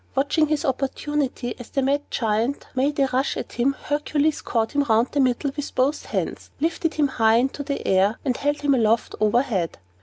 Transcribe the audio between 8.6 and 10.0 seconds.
him aloft overhead.